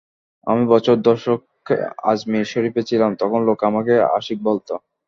আমি 0.47 0.63
বছর 0.73 0.95
দশেক 1.05 1.41
আজমির 2.11 2.45
শরিফে 2.51 2.81
ছিলাম, 2.89 3.11
তখন 3.21 3.39
লোকে 3.47 3.63
আমাকে 3.71 3.93
আশিক 4.17 4.37
বলত। 4.47 4.67